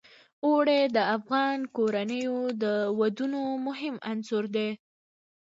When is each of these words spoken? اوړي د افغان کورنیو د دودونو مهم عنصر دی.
اوړي 0.45 0.81
د 0.95 0.97
افغان 1.17 1.57
کورنیو 1.75 2.37
د 2.63 2.63
دودونو 2.99 3.41
مهم 3.67 3.95
عنصر 4.09 4.43
دی. 4.55 4.69